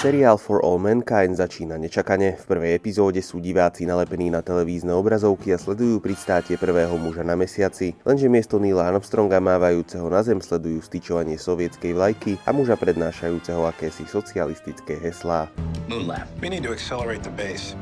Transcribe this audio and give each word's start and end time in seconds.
Seriál 0.00 0.40
For 0.40 0.64
All 0.64 0.80
Mankind 0.80 1.36
začína 1.36 1.76
nečakane. 1.76 2.32
V 2.40 2.44
prvej 2.48 2.80
epizóde 2.80 3.20
sú 3.20 3.36
diváci 3.36 3.84
nalepení 3.84 4.32
na 4.32 4.40
televízne 4.40 4.96
obrazovky 4.96 5.52
a 5.52 5.60
sledujú 5.60 6.00
pristátie 6.00 6.56
prvého 6.56 6.96
muža 6.96 7.20
na 7.20 7.36
mesiaci, 7.36 7.92
lenže 8.08 8.32
miesto 8.32 8.56
Neila 8.56 8.88
Armstronga 8.88 9.44
mávajúceho 9.44 10.08
na 10.08 10.24
zem 10.24 10.40
sledujú 10.40 10.80
styčovanie 10.80 11.36
sovietskej 11.36 11.92
vlajky 11.92 12.40
a 12.48 12.50
muža 12.56 12.80
prednášajúceho 12.80 13.68
akési 13.68 14.08
socialistické 14.08 14.96
heslá. 15.04 15.52
Moonlab. 15.84 16.24
We 16.40 16.48
need 16.48 16.64
to 16.64 16.72
accelerate 16.72 17.20
the 17.20 17.36
base. 17.36 17.76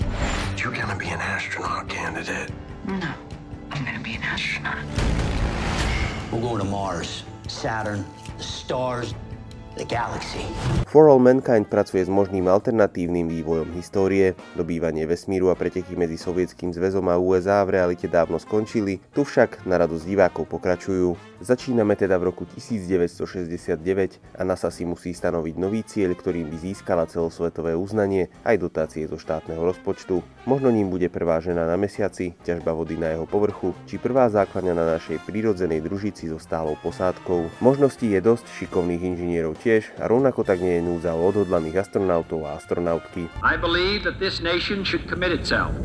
You're 0.58 0.74
gonna 0.74 0.98
be 0.98 1.14
an 1.14 1.22
astronaut 1.22 1.86
candidate. 1.86 2.50
No, 2.90 3.14
I'm 3.70 3.86
gonna 3.86 4.02
be 4.02 4.18
an 4.18 4.26
astronaut. 4.26 4.82
We're 6.34 6.42
going 6.42 6.58
to 6.58 6.66
Mars, 6.66 7.22
Saturn, 7.46 8.02
the 8.34 8.42
stars. 8.42 9.14
For 10.88 11.06
All 11.06 11.22
Mankind 11.22 11.70
pracuje 11.70 12.02
s 12.02 12.10
možným 12.10 12.50
alternatívnym 12.50 13.30
vývojom 13.30 13.70
histórie. 13.78 14.34
Dobývanie 14.58 15.06
vesmíru 15.06 15.52
a 15.52 15.54
preteky 15.54 15.94
medzi 15.94 16.18
Sovietským 16.18 16.74
zväzom 16.74 17.06
a 17.06 17.14
USA 17.14 17.62
v 17.62 17.78
realite 17.78 18.10
dávno 18.10 18.42
skončili, 18.42 18.98
tu 19.14 19.22
však 19.22 19.68
na 19.68 19.78
radosť 19.78 20.02
divákov 20.02 20.50
pokračujú. 20.50 21.14
Začíname 21.38 21.94
teda 21.94 22.18
v 22.18 22.34
roku 22.34 22.42
1969 22.50 23.78
a 24.34 24.42
NASA 24.42 24.74
si 24.74 24.82
musí 24.82 25.14
stanoviť 25.14 25.54
nový 25.54 25.86
cieľ, 25.86 26.18
ktorým 26.18 26.50
by 26.50 26.56
získala 26.58 27.06
celosvetové 27.06 27.78
uznanie 27.78 28.26
aj 28.42 28.58
dotácie 28.58 29.06
zo 29.06 29.22
štátneho 29.22 29.62
rozpočtu. 29.62 30.18
Možno 30.50 30.74
ním 30.74 30.90
bude 30.90 31.06
prvá 31.06 31.38
žena 31.38 31.62
na 31.62 31.78
mesiaci, 31.78 32.34
ťažba 32.42 32.74
vody 32.74 32.98
na 32.98 33.14
jeho 33.14 33.30
povrchu, 33.30 33.70
či 33.86 34.02
prvá 34.02 34.26
základňa 34.26 34.74
na 34.74 34.98
našej 34.98 35.22
prírodzenej 35.30 35.78
družici 35.78 36.26
so 36.26 36.42
stálou 36.42 36.74
posádkou. 36.82 37.62
Možností 37.62 38.10
je 38.10 38.18
dosť 38.18 38.50
šikovných 38.58 39.14
inžinierov 39.14 39.54
tiež 39.68 40.00
a 40.00 40.08
rovnako 40.08 40.48
tak 40.48 40.64
nie 40.64 40.80
je 40.80 40.82
núdza 40.88 41.12
o 41.12 41.20
odhodlaných 41.28 41.84
astronautov 41.84 42.48
a 42.48 42.56
astronautky. 42.56 43.28
I 43.44 43.60
believe 43.60 44.00
that 44.08 44.16
this 44.16 44.40
nation 44.40 44.80
should 44.80 45.04
commit 45.04 45.28
itself 45.28 45.76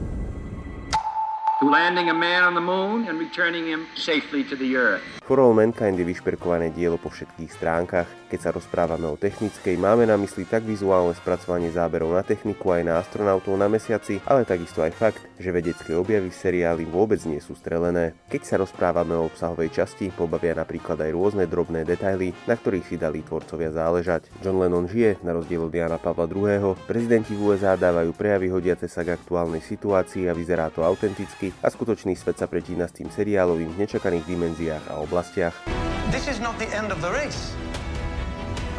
For 5.24 5.40
All 5.40 5.56
Mankind 5.56 5.96
je 5.96 6.04
vyšperkované 6.04 6.76
dielo 6.76 7.00
po 7.00 7.08
všetkých 7.08 7.56
stránkach. 7.56 8.10
Keď 8.28 8.40
sa 8.44 8.52
rozprávame 8.52 9.08
o 9.08 9.16
technickej, 9.16 9.80
máme 9.80 10.04
na 10.04 10.20
mysli 10.20 10.44
tak 10.44 10.68
vizuálne 10.68 11.16
spracovanie 11.16 11.72
záberov 11.72 12.12
na 12.12 12.26
techniku 12.26 12.76
aj 12.76 12.84
na 12.84 13.00
astronautov 13.00 13.56
na 13.56 13.72
mesiaci, 13.72 14.20
ale 14.28 14.44
takisto 14.44 14.84
aj 14.84 14.92
fakt, 14.92 15.24
že 15.40 15.56
vedecké 15.56 15.96
objavy 15.96 16.28
v 16.28 16.36
seriáli 16.36 16.84
vôbec 16.84 17.24
nie 17.24 17.40
sú 17.40 17.56
strelené. 17.56 18.12
Keď 18.28 18.42
sa 18.44 18.60
rozprávame 18.60 19.16
o 19.16 19.32
obsahovej 19.32 19.72
časti, 19.72 20.12
pobavia 20.12 20.60
napríklad 20.60 21.00
aj 21.00 21.16
rôzne 21.16 21.48
drobné 21.48 21.88
detaily, 21.88 22.36
na 22.44 22.60
ktorých 22.60 22.90
si 22.92 23.00
dali 23.00 23.24
tvorcovia 23.24 23.72
záležať. 23.72 24.28
John 24.44 24.60
Lennon 24.60 24.92
žije, 24.92 25.24
na 25.24 25.32
rozdiel 25.32 25.64
od 25.64 25.72
Jana 25.72 26.02
Pavla 26.02 26.28
II. 26.28 26.76
Prezidenti 26.90 27.38
v 27.38 27.54
USA 27.54 27.80
dávajú 27.80 28.12
prejavy 28.18 28.52
hodiace 28.52 28.92
sa 28.92 29.08
k 29.08 29.16
aktuálnej 29.16 29.64
situácii 29.64 30.28
a 30.28 30.36
vyzerá 30.36 30.68
to 30.74 30.84
autenticky 30.84 31.53
a 31.62 31.68
skutočný 31.70 32.18
svet 32.18 32.42
sa 32.42 32.50
pretína 32.50 32.90
s 32.90 32.98
tým 32.98 33.12
seriálovým 33.14 33.70
v 33.76 33.86
nečakaných 33.86 34.26
dimenziách 34.26 34.86
a 34.90 35.04
oblastiach. 35.04 35.54
This 36.10 36.26
is 36.26 36.42
not 36.42 36.58
the 36.58 36.70
end 36.74 36.90
of 36.90 37.04
the 37.04 37.14
race. 37.14 37.54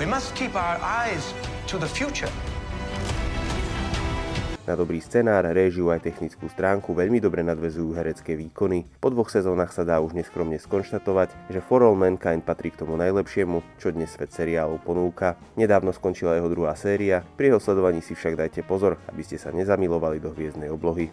We 0.01 0.11
must 0.11 0.35
keep 0.35 0.59
our 0.59 0.83
eyes 0.83 1.37
to 1.71 1.79
the 1.79 1.87
future. 1.87 2.33
Na 4.65 4.81
dobrý 4.81 4.97
scenár, 4.97 5.45
réžiu 5.45 5.93
aj 5.93 6.09
technickú 6.09 6.49
stránku 6.49 6.97
veľmi 6.97 7.21
dobre 7.21 7.45
nadvezujú 7.45 8.01
herecké 8.01 8.33
výkony. 8.33 8.89
Po 8.97 9.13
dvoch 9.13 9.29
sezónach 9.29 9.77
sa 9.77 9.85
dá 9.85 10.01
už 10.01 10.17
neskromne 10.17 10.57
skonštatovať, 10.57 11.53
že 11.53 11.61
For 11.61 11.85
All 11.85 11.93
Mankind 11.93 12.41
patrí 12.49 12.73
k 12.73 12.81
tomu 12.81 12.97
najlepšiemu, 12.97 13.61
čo 13.77 13.93
dnes 13.93 14.17
svet 14.17 14.33
seriálu 14.33 14.81
ponúka. 14.81 15.37
Nedávno 15.61 15.93
skončila 15.93 16.41
jeho 16.41 16.49
druhá 16.49 16.73
séria, 16.81 17.21
pri 17.37 17.53
jeho 17.53 17.61
sledovaní 17.61 18.01
si 18.01 18.17
však 18.17 18.41
dajte 18.41 18.65
pozor, 18.65 18.97
aby 19.13 19.21
ste 19.21 19.37
sa 19.37 19.53
nezamilovali 19.53 20.17
do 20.17 20.33
hviezdnej 20.33 20.73
oblohy. 20.73 21.13